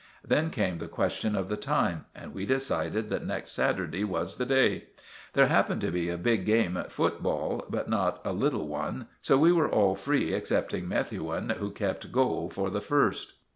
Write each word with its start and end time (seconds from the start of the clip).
Then 0.27 0.49
came 0.49 0.79
the 0.79 0.87
question 0.87 1.35
of 1.35 1.47
the 1.47 1.55
time, 1.55 2.05
and 2.15 2.33
we 2.33 2.43
decided 2.47 3.11
that 3.11 3.23
next 3.23 3.51
Saturday 3.51 4.03
was 4.03 4.37
the 4.37 4.47
day. 4.47 4.85
There 5.33 5.45
happened 5.45 5.81
to 5.81 5.91
be 5.91 6.09
a 6.09 6.17
big 6.17 6.43
game 6.43 6.75
at 6.75 6.91
football, 6.91 7.63
but 7.69 7.87
not 7.87 8.19
a 8.25 8.33
little 8.33 8.67
one, 8.67 9.05
so 9.21 9.37
we 9.37 9.51
were 9.51 9.69
all 9.69 9.95
free 9.95 10.33
excepting 10.33 10.87
Methuen, 10.87 11.51
who 11.51 11.69
kept 11.69 12.11
goal 12.11 12.49
for 12.49 12.71
the 12.71 12.81
first. 12.81 13.33